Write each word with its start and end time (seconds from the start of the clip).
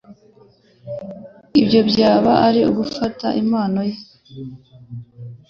Ibyo 1.61 1.79
byaba 1.89 2.33
ari 2.47 2.61
uguta 2.69 3.27
impano 3.41 3.79
ye. 3.89 3.95